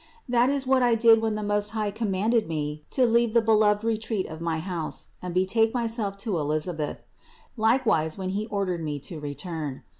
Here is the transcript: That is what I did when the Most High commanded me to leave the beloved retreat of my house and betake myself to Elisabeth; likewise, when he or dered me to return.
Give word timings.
That 0.27 0.49
is 0.49 0.65
what 0.65 0.81
I 0.81 0.95
did 0.95 1.21
when 1.21 1.35
the 1.35 1.43
Most 1.43 1.69
High 1.77 1.91
commanded 1.91 2.47
me 2.47 2.83
to 2.89 3.05
leave 3.05 3.35
the 3.35 3.39
beloved 3.43 3.83
retreat 3.83 4.25
of 4.27 4.41
my 4.41 4.57
house 4.57 5.09
and 5.21 5.31
betake 5.31 5.75
myself 5.75 6.17
to 6.25 6.39
Elisabeth; 6.39 7.03
likewise, 7.55 8.17
when 8.17 8.29
he 8.29 8.47
or 8.47 8.65
dered 8.65 8.81
me 8.81 8.97
to 8.97 9.19
return. 9.19 9.83